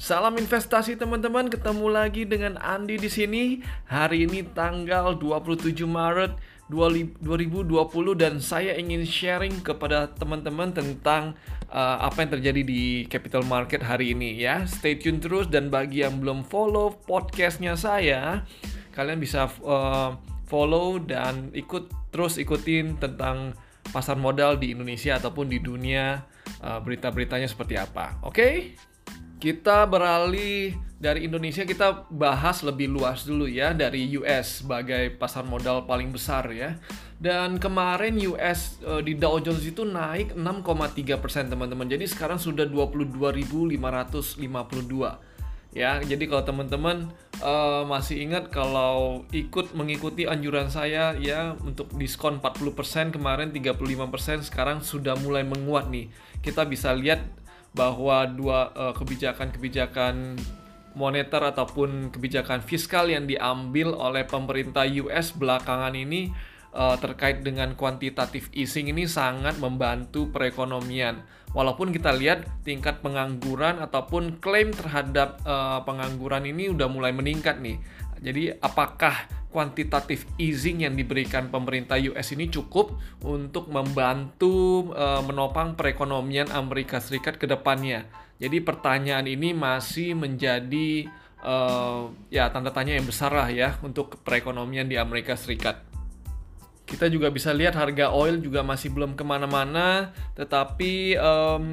Salam 0.00 0.32
investasi 0.40 0.96
teman-teman, 0.96 1.52
ketemu 1.52 1.92
lagi 1.92 2.24
dengan 2.24 2.56
Andi 2.56 2.96
di 2.96 3.12
sini. 3.12 3.60
Hari 3.84 4.24
ini 4.24 4.48
tanggal 4.56 5.12
27 5.20 5.76
Maret 5.84 6.40
2020 6.72 7.68
dan 8.16 8.40
saya 8.40 8.80
ingin 8.80 9.04
sharing 9.04 9.60
kepada 9.60 10.08
teman-teman 10.16 10.72
tentang 10.72 11.36
uh, 11.68 12.00
apa 12.00 12.24
yang 12.24 12.32
terjadi 12.32 12.62
di 12.64 13.04
capital 13.12 13.44
market 13.44 13.84
hari 13.84 14.16
ini 14.16 14.40
ya. 14.40 14.64
Stay 14.64 14.96
tune 14.96 15.20
terus 15.20 15.52
dan 15.52 15.68
bagi 15.68 16.00
yang 16.00 16.16
belum 16.16 16.48
follow 16.48 16.96
podcastnya 17.04 17.76
saya, 17.76 18.48
kalian 18.96 19.20
bisa 19.20 19.52
uh, 19.60 20.16
follow 20.48 20.96
dan 20.96 21.52
ikut 21.52 21.92
terus 22.08 22.40
ikutin 22.40 22.96
tentang 22.96 23.52
pasar 23.92 24.16
modal 24.16 24.56
di 24.56 24.72
Indonesia 24.72 25.20
ataupun 25.20 25.52
di 25.52 25.60
dunia 25.60 26.24
uh, 26.64 26.80
berita-beritanya 26.80 27.52
seperti 27.52 27.76
apa. 27.76 28.16
Oke? 28.24 28.32
Okay? 28.32 28.88
Kita 29.40 29.88
beralih 29.88 30.76
dari 31.00 31.24
Indonesia 31.24 31.64
kita 31.64 32.12
bahas 32.12 32.60
lebih 32.60 32.92
luas 32.92 33.24
dulu 33.24 33.48
ya 33.48 33.72
dari 33.72 34.12
US 34.20 34.60
sebagai 34.60 35.16
pasar 35.16 35.48
modal 35.48 35.88
paling 35.88 36.12
besar 36.12 36.44
ya. 36.52 36.76
Dan 37.16 37.56
kemarin 37.56 38.20
US 38.36 38.76
uh, 38.84 39.00
eh, 39.00 39.08
di 39.08 39.16
Dow 39.16 39.40
Jones 39.40 39.64
itu 39.64 39.88
naik 39.88 40.36
6,3% 40.36 41.56
teman-teman. 41.56 41.88
Jadi 41.88 42.04
sekarang 42.04 42.36
sudah 42.36 42.68
22.552 42.68 43.80
ya. 45.72 46.04
Jadi 46.04 46.24
kalau 46.28 46.44
teman-teman 46.44 47.08
uh, 47.40 47.88
masih 47.88 48.20
ingat 48.20 48.52
kalau 48.52 49.24
ikut 49.32 49.72
mengikuti 49.72 50.28
anjuran 50.28 50.68
saya 50.68 51.16
ya 51.16 51.56
untuk 51.64 51.88
diskon 51.96 52.44
40% 52.44 53.16
kemarin 53.16 53.56
35% 53.56 54.44
sekarang 54.52 54.84
sudah 54.84 55.16
mulai 55.16 55.48
menguat 55.48 55.88
nih. 55.88 56.12
Kita 56.44 56.68
bisa 56.68 56.92
lihat 56.92 57.24
bahwa 57.74 58.26
dua 58.26 58.74
uh, 58.74 58.94
kebijakan-kebijakan 58.94 60.38
moneter 60.98 61.42
ataupun 61.42 62.10
kebijakan 62.10 62.62
fiskal 62.66 63.06
yang 63.06 63.30
diambil 63.30 63.94
oleh 63.94 64.26
pemerintah 64.26 64.86
US 65.06 65.30
belakangan 65.30 65.94
ini 65.94 66.34
uh, 66.74 66.98
terkait 66.98 67.46
dengan 67.46 67.74
kuantitatif 67.78 68.50
easing 68.50 68.90
ini 68.90 69.06
sangat 69.06 69.58
membantu 69.62 70.30
perekonomian. 70.34 71.22
Walaupun 71.50 71.90
kita 71.90 72.14
lihat 72.14 72.46
tingkat 72.62 73.02
pengangguran 73.02 73.82
ataupun 73.82 74.38
klaim 74.38 74.70
terhadap 74.70 75.42
uh, 75.42 75.82
pengangguran 75.82 76.46
ini 76.46 76.70
udah 76.70 76.86
mulai 76.86 77.10
meningkat 77.10 77.58
nih. 77.58 77.78
Jadi 78.20 78.52
apakah 78.60 79.40
kuantitatif 79.50 80.30
easing 80.38 80.86
yang 80.86 80.94
diberikan 80.94 81.50
pemerintah 81.50 81.98
US 81.98 82.30
ini 82.32 82.46
cukup 82.46 82.94
untuk 83.26 83.66
membantu 83.66 84.88
uh, 84.94 85.20
menopang 85.26 85.74
perekonomian 85.74 86.54
Amerika 86.54 87.02
Serikat 87.02 87.36
ke 87.36 87.50
depannya. 87.50 88.06
Jadi 88.38 88.62
pertanyaan 88.62 89.26
ini 89.26 89.52
masih 89.52 90.16
menjadi 90.16 91.10
uh, 91.42 92.08
ya 92.30 92.48
tanda 92.48 92.70
tanya 92.70 92.96
yang 92.96 93.04
besar 93.04 93.34
lah 93.34 93.50
ya 93.50 93.76
untuk 93.82 94.22
perekonomian 94.22 94.86
di 94.86 94.96
Amerika 94.96 95.34
Serikat. 95.34 95.82
Kita 96.86 97.06
juga 97.06 97.30
bisa 97.30 97.54
lihat 97.54 97.78
harga 97.78 98.10
oil 98.10 98.42
juga 98.42 98.66
masih 98.66 98.90
belum 98.90 99.14
ke 99.14 99.22
mana-mana, 99.22 100.10
tetapi 100.34 101.14
um, 101.22 101.66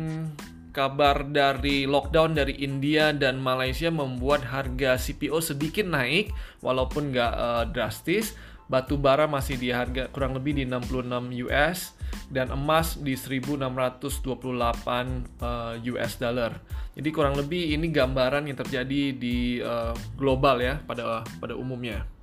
kabar 0.72 1.28
dari 1.28 1.88
lockdown 1.88 2.38
dari 2.38 2.60
India 2.62 3.12
dan 3.16 3.40
Malaysia 3.40 3.92
membuat 3.92 4.46
harga 4.48 5.00
CPO 5.00 5.40
sedikit 5.40 5.88
naik 5.88 6.32
walaupun 6.62 7.14
nggak 7.14 7.34
uh, 7.34 7.66
drastis. 7.70 8.36
Batu 8.68 9.00
bara 9.00 9.32
masih 9.32 9.56
di 9.56 9.72
harga 9.72 10.12
kurang 10.12 10.36
lebih 10.36 10.59
di 10.59 10.68
66 10.68 11.48
US 11.48 11.96
dan 12.28 12.52
emas 12.52 13.00
di 13.00 13.16
1628 13.16 14.44
uh, 15.40 15.92
US 15.96 16.14
dollar. 16.20 16.52
Jadi 16.92 17.09
kurang 17.16 17.40
lebih 17.40 17.72
ini 17.72 17.88
gambaran 17.88 18.52
yang 18.52 18.59
terjadi 18.59 19.16
di 19.16 19.64
uh, 19.64 19.96
global 20.20 20.59
ya 20.59 20.84
pada 20.84 21.24
pada 21.40 21.56
umumnya. 21.56 22.16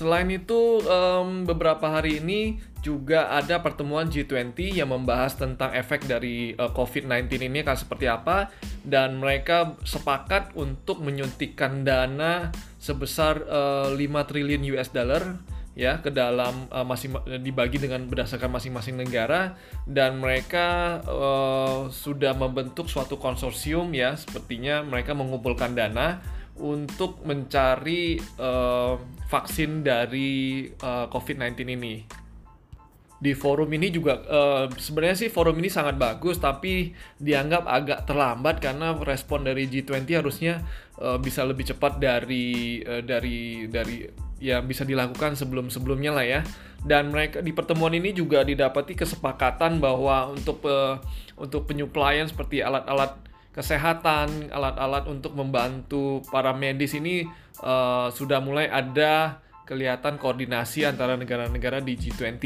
Selain 0.00 0.32
itu, 0.32 0.80
um, 0.88 1.44
beberapa 1.44 1.84
hari 1.92 2.24
ini 2.24 2.56
juga 2.80 3.28
ada 3.36 3.60
pertemuan 3.60 4.08
G20 4.08 4.80
yang 4.80 4.96
membahas 4.96 5.36
tentang 5.36 5.76
efek 5.76 6.08
dari 6.08 6.56
uh, 6.56 6.64
eh, 6.64 6.70
COVID-19 6.72 7.28
ini 7.44 7.60
akan 7.60 7.76
seperti 7.76 8.08
apa 8.08 8.48
dan 8.80 9.20
mereka 9.20 9.76
sepakat 9.84 10.56
untuk 10.56 11.04
menyuntikkan 11.04 11.84
dana 11.84 12.48
sebesar 12.80 13.44
uh, 13.44 13.92
eh, 13.92 14.08
5 14.08 14.28
triliun 14.32 14.64
US 14.72 14.88
dollar 14.88 15.36
ya 15.76 16.00
ke 16.00 16.08
dalam 16.08 16.64
uh, 16.72 16.80
masing 16.80 17.20
dibagi 17.44 17.76
dengan 17.76 18.08
berdasarkan 18.08 18.56
masing-masing 18.56 18.96
negara 18.96 19.52
dan 19.84 20.16
mereka 20.16 20.98
uh, 21.04 21.92
sudah 21.92 22.32
membentuk 22.32 22.88
suatu 22.88 23.20
konsorsium 23.20 23.92
ya 23.92 24.16
sepertinya 24.16 24.80
mereka 24.80 25.12
mengumpulkan 25.12 25.76
dana 25.76 26.39
untuk 26.60 27.24
mencari 27.24 28.20
uh, 28.36 29.00
vaksin 29.26 29.80
dari 29.80 30.68
uh, 30.68 31.08
COVID-19 31.08 31.56
ini. 31.64 31.94
Di 33.20 33.36
forum 33.36 33.68
ini 33.76 33.92
juga 33.92 34.16
uh, 34.24 34.64
sebenarnya 34.72 35.28
sih 35.28 35.28
forum 35.28 35.60
ini 35.60 35.68
sangat 35.68 36.00
bagus 36.00 36.40
tapi 36.40 36.96
dianggap 37.20 37.68
agak 37.68 38.08
terlambat 38.08 38.64
karena 38.64 38.96
respon 38.96 39.44
dari 39.44 39.68
G20 39.68 40.08
harusnya 40.08 40.64
uh, 40.96 41.20
bisa 41.20 41.44
lebih 41.44 41.68
cepat 41.68 42.00
dari 42.00 42.80
uh, 42.80 43.04
dari 43.04 43.68
dari 43.68 44.08
ya 44.40 44.64
bisa 44.64 44.88
dilakukan 44.88 45.36
sebelum-sebelumnya 45.36 46.12
lah 46.16 46.24
ya. 46.24 46.40
Dan 46.80 47.12
mereka 47.12 47.44
di 47.44 47.52
pertemuan 47.52 47.92
ini 47.92 48.16
juga 48.16 48.40
didapati 48.40 48.96
kesepakatan 48.96 49.84
bahwa 49.84 50.32
untuk 50.32 50.64
uh, 50.64 50.96
untuk 51.36 51.68
penyuplaian 51.68 52.24
seperti 52.24 52.64
alat-alat 52.64 53.29
kesehatan, 53.50 54.54
alat-alat 54.54 55.10
untuk 55.10 55.34
membantu 55.34 56.22
para 56.30 56.54
medis 56.54 56.94
ini 56.94 57.26
uh, 57.62 58.08
sudah 58.14 58.38
mulai 58.38 58.70
ada 58.70 59.42
kelihatan 59.66 60.18
koordinasi 60.18 60.86
antara 60.86 61.14
negara-negara 61.14 61.82
di 61.82 61.94
G20. 61.98 62.42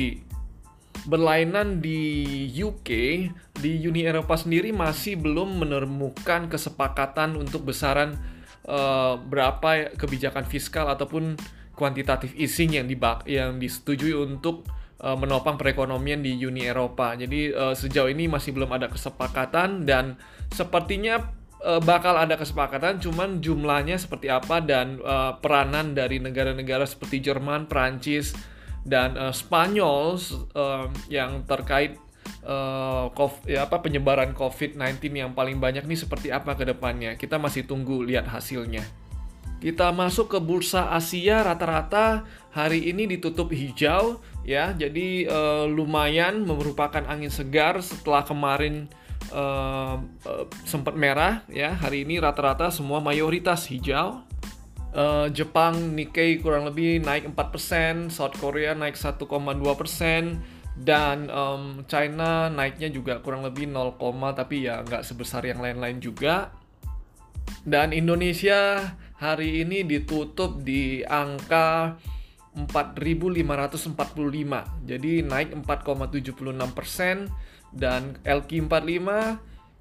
Berlainan 1.05 1.85
di 1.85 2.01
UK, 2.49 2.91
di 3.61 3.73
Uni 3.85 4.09
Eropa 4.09 4.41
sendiri 4.41 4.73
masih 4.73 5.21
belum 5.21 5.65
menemukan 5.65 6.49
kesepakatan 6.49 7.37
untuk 7.37 7.69
besaran 7.69 8.17
uh, 8.65 9.21
berapa 9.21 9.93
kebijakan 10.01 10.49
fiskal 10.49 10.89
ataupun 10.89 11.37
kuantitatif 11.77 12.33
easing 12.39 12.79
yang 12.79 12.87
yang 13.29 13.59
disetujui 13.59 14.15
untuk 14.15 14.65
uh, 15.05 15.13
menopang 15.21 15.61
perekonomian 15.61 16.25
di 16.25 16.33
Uni 16.41 16.65
Eropa. 16.65 17.13
Jadi 17.13 17.53
uh, 17.53 17.77
sejauh 17.77 18.09
ini 18.09 18.25
masih 18.25 18.57
belum 18.57 18.73
ada 18.73 18.89
kesepakatan 18.89 19.85
dan 19.85 20.17
sepertinya 20.49 21.21
uh, 21.61 21.85
bakal 21.85 22.17
ada 22.17 22.41
kesepakatan, 22.41 23.05
cuman 23.05 23.45
jumlahnya 23.45 24.01
seperti 24.01 24.33
apa 24.33 24.65
dan 24.65 24.97
peranan 25.45 25.93
dari 25.93 26.17
negara-negara 26.25 26.89
seperti 26.89 27.21
Jerman, 27.21 27.69
Prancis 27.69 28.33
dan 28.85 29.17
Spanyol 29.33 30.21
yang 31.09 31.45
terkait 31.49 31.97
ya 33.49 33.65
apa 33.65 33.81
penyebaran 33.81 34.37
COVID-19 34.37 35.01
yang 35.17 35.33
paling 35.33 35.57
banyak 35.57 35.89
nih 35.89 35.97
seperti 35.97 36.29
apa 36.29 36.53
ke 36.57 36.69
depannya. 36.69 37.17
Kita 37.17 37.41
masih 37.41 37.65
tunggu 37.65 38.05
lihat 38.05 38.29
hasilnya. 38.29 39.04
Kita 39.65 39.97
masuk 39.97 40.29
ke 40.29 40.39
bursa 40.45 40.93
Asia 40.93 41.41
rata-rata 41.41 42.29
hari 42.53 42.93
ini 42.93 43.09
ditutup 43.09 43.49
hijau 43.49 44.21
ya. 44.45 44.77
Jadi 44.77 45.25
uh, 45.25 45.65
lumayan 45.65 46.45
merupakan 46.45 47.01
angin 47.09 47.33
segar 47.33 47.81
setelah 47.81 48.29
kemarin 48.29 48.93
uh, 49.33 49.97
uh, 50.29 50.45
sempat 50.69 50.93
merah 51.01 51.49
ya. 51.49 51.73
Hari 51.73 52.05
ini 52.05 52.21
rata-rata 52.21 52.69
semua 52.69 53.01
mayoritas 53.01 53.65
hijau. 53.73 54.21
Uh, 54.93 55.33
Jepang 55.33 55.97
Nikkei 55.97 56.45
kurang 56.45 56.69
lebih 56.69 57.01
naik 57.01 57.33
4%, 57.33 58.13
South 58.13 58.37
Korea 58.37 58.77
naik 58.77 59.01
1,2%, 59.01 59.25
dan 60.77 61.33
um, 61.33 61.89
China 61.89 62.53
naiknya 62.53 62.93
juga 62.93 63.25
kurang 63.25 63.49
lebih 63.49 63.73
0, 63.73 63.97
tapi 64.37 64.69
ya 64.69 64.85
nggak 64.85 65.01
sebesar 65.09 65.41
yang 65.49 65.65
lain-lain 65.65 66.05
juga. 66.05 66.53
Dan 67.65 67.97
Indonesia 67.97 68.93
hari 69.19 69.63
ini 69.63 69.87
ditutup 69.87 70.63
di 70.63 71.05
angka 71.07 71.97
4.545. 72.55 74.87
Jadi 74.87 75.27
naik 75.27 75.59
4,76 75.67 76.71
persen 76.71 77.27
dan 77.75 78.15
LQ45 78.23 79.11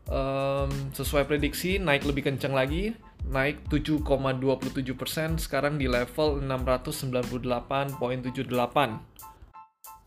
um, 0.10 0.74
sesuai 0.90 1.30
prediksi 1.30 1.78
naik 1.78 2.10
lebih 2.10 2.34
kencang 2.34 2.58
lagi, 2.58 2.98
naik 3.30 3.70
7,27 3.70 4.98
persen 4.98 5.38
sekarang 5.38 5.78
di 5.78 5.86
level 5.86 6.42
698,78. 6.42 8.02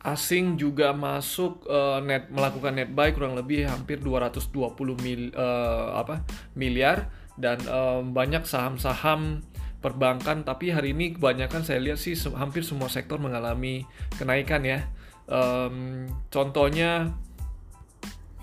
Asing 0.06 0.54
juga 0.54 0.94
masuk 0.94 1.66
uh, 1.66 1.98
net 1.98 2.30
melakukan 2.30 2.78
net 2.78 2.94
buy 2.94 3.10
kurang 3.10 3.34
lebih 3.34 3.66
hampir 3.66 3.98
220 3.98 4.54
mil, 5.02 5.34
uh, 5.34 5.98
apa, 5.98 6.22
miliar 6.54 7.10
dan 7.36 7.60
um, 7.68 8.16
banyak 8.16 8.44
saham-saham 8.48 9.44
perbankan 9.84 10.42
tapi 10.42 10.72
hari 10.72 10.96
ini 10.96 11.14
kebanyakan 11.14 11.62
saya 11.62 11.78
lihat 11.78 12.00
sih 12.00 12.16
hampir 12.34 12.64
semua 12.64 12.88
sektor 12.88 13.20
mengalami 13.20 13.84
kenaikan 14.16 14.64
ya 14.64 14.88
um, 15.28 16.08
contohnya 16.32 17.12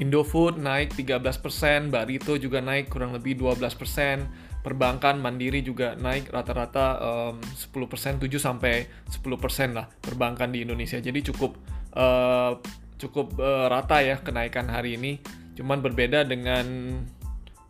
Indofood 0.01 0.57
naik 0.57 0.97
13%, 0.97 1.93
Barito 1.93 2.33
juga 2.41 2.65
naik 2.65 2.89
kurang 2.89 3.13
lebih 3.13 3.37
12%, 3.37 4.65
perbankan 4.65 5.21
Mandiri 5.21 5.61
juga 5.61 5.93
naik 5.93 6.33
rata-rata 6.33 6.97
um, 6.97 7.37
10%, 7.37 8.17
7 8.17 8.25
sampai 8.41 8.89
10% 9.05 9.77
lah 9.77 9.85
perbankan 10.01 10.49
di 10.49 10.65
Indonesia. 10.65 10.97
Jadi 10.97 11.21
cukup 11.29 11.61
uh, 11.93 12.57
cukup 12.97 13.37
uh, 13.37 13.69
rata 13.69 14.01
ya 14.01 14.17
kenaikan 14.17 14.65
hari 14.65 14.97
ini. 14.97 15.21
Cuman 15.53 15.85
berbeda 15.85 16.25
dengan 16.25 16.65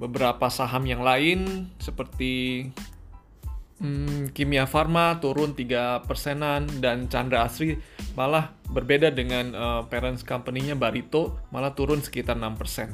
beberapa 0.04 0.52
saham 0.52 0.84
yang 0.84 1.00
lain 1.00 1.72
seperti 1.80 2.68
hmm, 3.80 4.36
Kimia 4.36 4.68
Farma 4.68 5.16
turun 5.24 5.56
3 5.56 6.04
persenan 6.04 6.68
dan 6.84 7.08
Chandra 7.08 7.48
Asri 7.48 7.80
malah 8.20 8.52
berbeda 8.68 9.16
dengan 9.16 9.56
uh, 9.56 9.82
parents 9.88 10.28
company-nya 10.28 10.76
Barito 10.76 11.40
malah 11.56 11.72
turun 11.72 12.04
sekitar 12.04 12.36
6 12.36 12.60
persen. 12.60 12.92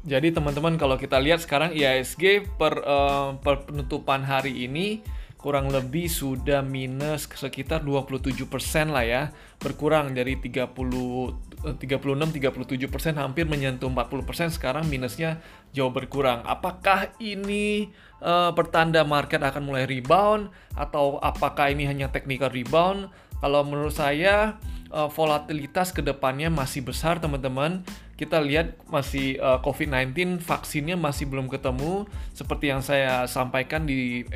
Jadi 0.00 0.32
teman-teman 0.32 0.80
kalau 0.80 0.96
kita 0.96 1.20
lihat 1.20 1.44
sekarang 1.44 1.76
IISG 1.76 2.48
per, 2.56 2.80
uh, 2.80 3.36
per 3.36 3.68
penutupan 3.68 4.24
hari 4.24 4.64
ini 4.64 5.04
kurang 5.36 5.68
lebih 5.68 6.08
sudah 6.08 6.64
minus 6.64 7.28
sekitar 7.28 7.84
27% 7.84 8.48
lah 8.88 9.04
ya. 9.04 9.22
Berkurang 9.60 10.16
dari 10.16 10.40
30 10.40 11.49
36 11.60 12.00
37% 12.32 13.20
hampir 13.20 13.44
menyentuh 13.44 13.88
40% 13.92 14.56
sekarang 14.56 14.88
minusnya 14.88 15.44
jauh 15.76 15.92
berkurang. 15.92 16.40
Apakah 16.48 17.12
ini 17.20 17.92
uh, 18.24 18.50
pertanda 18.56 19.04
market 19.04 19.44
akan 19.44 19.68
mulai 19.68 19.84
rebound 19.84 20.48
atau 20.72 21.20
apakah 21.20 21.68
ini 21.68 21.84
hanya 21.84 22.08
technical 22.08 22.48
rebound? 22.48 23.12
Kalau 23.40 23.64
menurut 23.64 23.96
saya 23.96 24.60
uh, 24.92 25.08
volatilitas 25.08 25.94
ke 25.94 26.04
depannya 26.04 26.52
masih 26.52 26.84
besar 26.84 27.22
teman-teman. 27.22 27.84
Kita 28.20 28.36
lihat 28.36 28.76
masih 28.92 29.40
uh, 29.40 29.56
eh, 29.56 29.58
COVID-19 29.64 30.44
vaksinnya 30.44 31.00
masih 31.00 31.24
belum 31.24 31.48
ketemu. 31.48 32.04
Seperti 32.36 32.68
yang 32.68 32.84
saya 32.84 33.24
sampaikan 33.24 33.88
di 33.88 34.28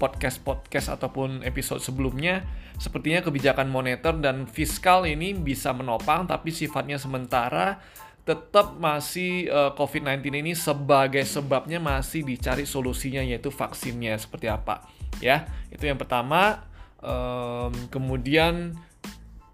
podcast-podcast 0.00 0.88
uh, 0.88 0.94
ataupun 0.96 1.44
episode 1.44 1.84
sebelumnya. 1.84 2.48
Sepertinya 2.80 3.20
kebijakan 3.20 3.68
moneter 3.68 4.16
dan 4.16 4.48
fiskal 4.48 5.04
ini 5.04 5.36
bisa 5.36 5.76
menopang 5.76 6.24
tapi 6.24 6.48
sifatnya 6.56 6.96
sementara 6.96 7.76
tetap 8.24 8.76
masih 8.76 9.48
uh, 9.48 9.72
COVID-19 9.76 10.20
ini 10.44 10.52
sebagai 10.52 11.24
sebabnya 11.24 11.80
masih 11.80 12.24
dicari 12.24 12.64
solusinya 12.64 13.20
yaitu 13.20 13.52
vaksinnya. 13.52 14.16
Seperti 14.16 14.48
apa? 14.48 14.88
Ya 15.20 15.52
itu 15.68 15.84
yang 15.84 16.00
pertama. 16.00 16.64
Um, 16.98 17.70
kemudian 17.94 18.74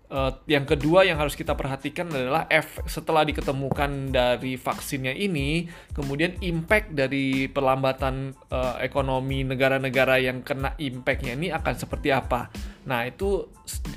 Uh, 0.05 0.29
yang 0.45 0.69
kedua 0.69 1.01
yang 1.09 1.17
harus 1.17 1.33
kita 1.33 1.57
perhatikan 1.57 2.13
adalah 2.13 2.45
F 2.53 2.85
setelah 2.85 3.25
diketemukan 3.25 4.13
dari 4.13 4.61
vaksinnya 4.61 5.17
ini, 5.17 5.65
kemudian 5.97 6.37
impact 6.45 6.93
dari 6.93 7.49
perlambatan 7.49 8.37
uh, 8.53 8.77
ekonomi 8.85 9.49
negara-negara 9.49 10.21
yang 10.21 10.45
kena 10.45 10.77
impactnya 10.77 11.33
ini 11.41 11.49
akan 11.49 11.75
seperti 11.81 12.13
apa. 12.13 12.53
Nah 12.85 13.09
itu 13.09 13.49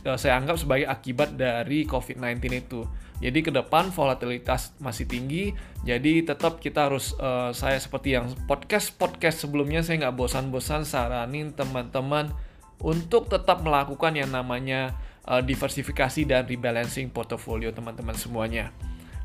uh, 0.07 0.15
saya 0.15 0.39
anggap 0.39 0.55
sebagai 0.55 0.87
akibat 0.87 1.35
dari 1.35 1.83
COVID-19 1.83 2.39
itu. 2.55 2.87
Jadi 3.19 3.39
ke 3.43 3.51
depan 3.51 3.91
volatilitas 3.91 4.77
masih 4.79 5.11
tinggi, 5.11 5.51
jadi 5.83 6.23
tetap 6.23 6.63
kita 6.63 6.87
harus 6.87 7.17
uh, 7.19 7.51
saya 7.51 7.81
seperti 7.83 8.15
yang 8.15 8.31
podcast 8.47 8.95
podcast 8.95 9.43
sebelumnya 9.43 9.83
saya 9.83 10.07
nggak 10.07 10.15
bosan-bosan 10.15 10.87
saranin 10.87 11.51
teman-teman 11.51 12.31
untuk 12.77 13.25
tetap 13.25 13.65
melakukan 13.65 14.13
yang 14.13 14.29
namanya 14.29 14.93
uh, 15.27 15.43
diversifikasi 15.43 16.25
dan 16.25 16.47
rebalancing 16.47 17.11
portofolio 17.11 17.69
teman-teman 17.75 18.15
semuanya. 18.17 18.71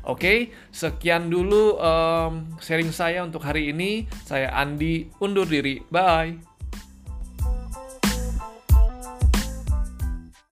Oke, 0.03 0.19
okay, 0.19 0.39
sekian 0.67 1.31
dulu 1.31 1.79
um, 1.79 2.43
sharing 2.59 2.91
saya 2.91 3.23
untuk 3.23 3.39
hari 3.47 3.71
ini. 3.71 4.03
Saya 4.27 4.51
Andi, 4.51 5.07
undur 5.23 5.47
diri. 5.47 5.79
Bye. 5.87 6.52